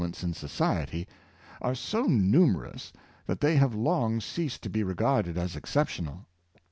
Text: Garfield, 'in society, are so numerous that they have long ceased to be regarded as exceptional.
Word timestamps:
Garfield, 0.01 0.23
'in 0.23 0.33
society, 0.33 1.07
are 1.61 1.75
so 1.75 2.05
numerous 2.07 2.91
that 3.27 3.39
they 3.39 3.55
have 3.55 3.75
long 3.75 4.19
ceased 4.19 4.63
to 4.63 4.67
be 4.69 4.81
regarded 4.81 5.37
as 5.37 5.55
exceptional. 5.55 6.25